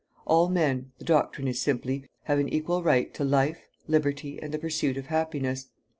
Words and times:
All 0.25 0.49
men 0.49 0.91
the 0.97 1.05
doctrine 1.05 1.47
is 1.47 1.61
simply 1.61 2.09
have 2.23 2.39
an 2.39 2.49
equal 2.49 2.81
right 2.81 3.13
to 3.13 3.23
life, 3.23 3.67
liberty, 3.87 4.41
and 4.41 4.51
the 4.51 4.57
pursuit 4.57 4.97
of 4.97 5.05
happiness. 5.13 5.67